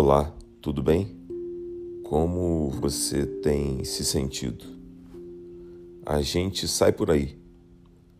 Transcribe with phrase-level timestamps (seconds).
[0.00, 0.32] Olá,
[0.62, 1.12] tudo bem?
[2.04, 4.64] Como você tem se sentido?
[6.06, 7.36] A gente sai por aí,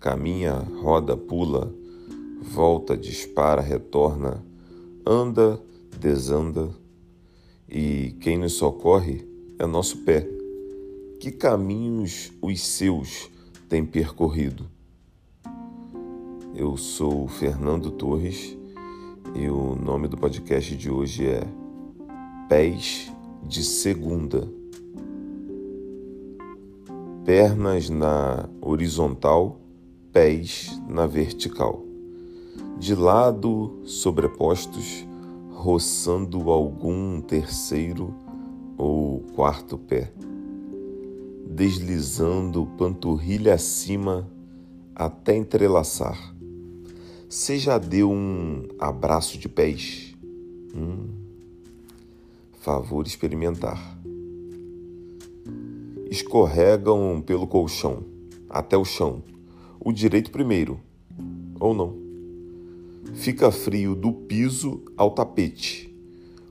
[0.01, 1.72] caminha, roda, pula,
[2.42, 4.44] volta, dispara, retorna,
[5.06, 5.62] anda,
[6.01, 6.69] desanda
[7.69, 9.24] e quem nos socorre
[9.56, 10.29] é nosso pé.
[11.21, 13.31] Que caminhos os seus
[13.69, 14.67] têm percorrido?
[16.56, 18.59] Eu sou Fernando Torres
[19.37, 21.68] e o nome do podcast de hoje é
[22.48, 23.12] Pés
[23.47, 24.48] de Segunda.
[27.24, 29.61] Pernas na horizontal,
[30.12, 31.84] pés na vertical.
[32.79, 35.07] De lado sobrepostos,
[35.51, 38.15] roçando algum terceiro
[38.77, 40.12] ou quarto pé.
[41.46, 44.29] Deslizando panturrilha acima
[44.95, 46.38] até entrelaçar
[47.29, 50.15] você já deu um abraço de pés?
[50.74, 51.18] Hum,
[52.69, 53.99] favor experimentar.
[56.11, 58.05] Escorregam pelo colchão
[58.47, 59.23] até o chão,
[59.80, 60.79] o direito primeiro,
[61.59, 61.97] ou não.
[63.15, 65.91] Fica frio do piso ao tapete.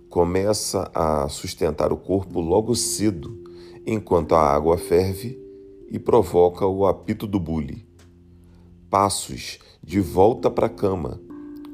[0.10, 3.38] Começa a sustentar o corpo logo cedo,
[3.86, 5.40] enquanto a água ferve
[5.88, 7.86] e provoca o apito do bule
[8.90, 11.20] passos de volta para a cama,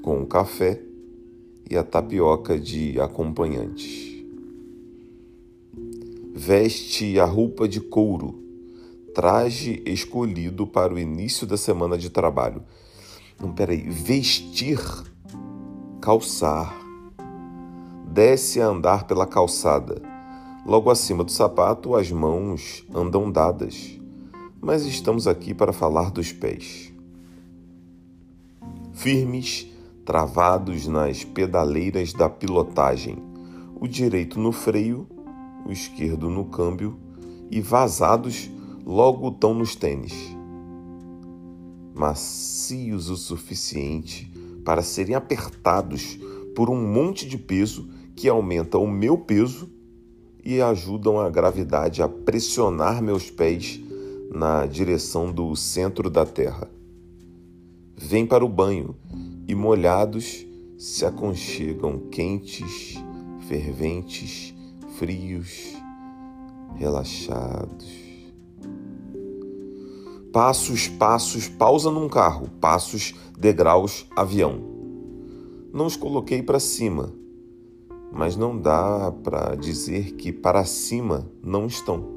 [0.02, 0.81] com o café
[1.69, 4.12] e a tapioca de acompanhantes.
[6.33, 8.41] Veste a roupa de couro,
[9.13, 12.63] traje escolhido para o início da semana de trabalho.
[13.39, 14.79] Não, peraí, vestir,
[16.01, 16.75] calçar.
[18.11, 20.01] Desce a andar pela calçada.
[20.65, 23.99] Logo acima do sapato, as mãos andam dadas.
[24.59, 26.93] Mas estamos aqui para falar dos pés
[28.93, 29.67] firmes,
[30.05, 33.17] travados nas pedaleiras da pilotagem,
[33.75, 35.07] o direito no freio,
[35.66, 36.97] o esquerdo no câmbio
[37.50, 38.50] e vazados
[38.85, 40.13] logo estão nos tênis.
[41.94, 44.31] Macios o suficiente
[44.66, 46.19] para serem apertados
[46.56, 49.69] por um monte de peso que aumenta o meu peso
[50.44, 53.79] e ajudam a gravidade a pressionar meus pés
[54.31, 56.69] na direção do centro da Terra
[58.03, 58.96] vêm para o banho
[59.47, 60.46] e molhados
[60.78, 62.96] se aconchegam quentes,
[63.47, 64.53] ferventes,
[64.97, 65.73] frios,
[66.75, 68.03] relaxados.
[70.31, 74.61] Passos, passos, pausa num carro, passos, degraus, avião.
[75.71, 77.13] Não os coloquei para cima,
[78.11, 82.11] mas não dá para dizer que para cima não estão.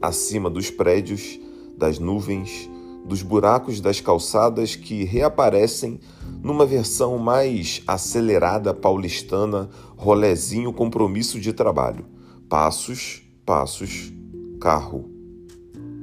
[0.00, 1.38] Acima dos prédios,
[1.76, 2.70] das nuvens,
[3.06, 6.00] dos buracos das calçadas que reaparecem
[6.42, 12.04] numa versão mais acelerada paulistana, rolezinho compromisso de trabalho.
[12.48, 14.12] Passos, passos,
[14.60, 15.08] carro,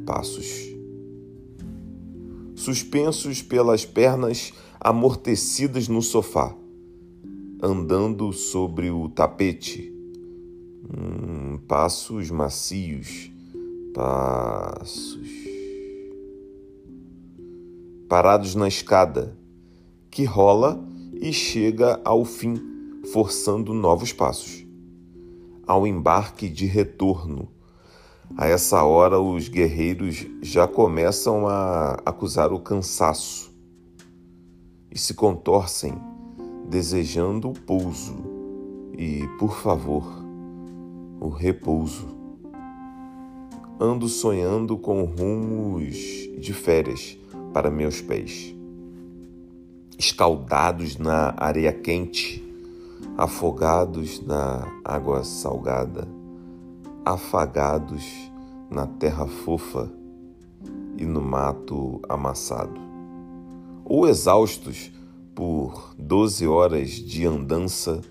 [0.06, 0.74] passos.
[2.56, 6.56] Suspensos pelas pernas amortecidas no sofá,
[7.62, 9.92] andando sobre o tapete.
[10.90, 13.32] Hum, passos macios,
[13.94, 15.13] passos
[18.14, 19.36] parados na escada,
[20.12, 20.80] que rola
[21.20, 22.62] e chega ao fim,
[23.12, 24.64] forçando novos passos.
[25.66, 27.50] Ao embarque de retorno.
[28.38, 33.52] A essa hora, os guerreiros já começam a acusar o cansaço
[34.92, 35.96] e se contorcem,
[36.70, 38.14] desejando o pouso
[38.96, 40.06] e, por favor,
[41.20, 42.16] o repouso.
[43.80, 45.96] Ando sonhando com rumos
[46.38, 47.18] de férias
[47.54, 48.54] para meus pés.
[49.98, 52.44] Escaldados na areia quente,
[53.16, 56.08] afogados na água salgada,
[57.06, 58.04] afagados
[58.70, 59.90] na terra fofa
[60.98, 62.82] e no mato amassado,
[63.86, 64.92] ou exaustos
[65.36, 68.02] por 12 horas de andança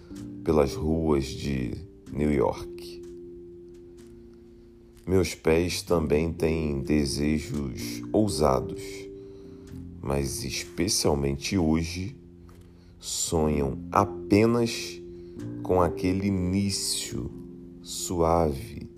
[0.45, 1.73] pelas ruas de
[2.13, 3.03] New York.
[5.05, 9.12] Meus pés também têm desejos ousados
[10.03, 12.17] mas especialmente hoje,
[12.99, 15.01] sonham apenas
[15.63, 17.31] com aquele início
[17.81, 18.91] suave,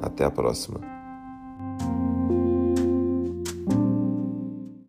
[0.00, 1.01] Até a próxima.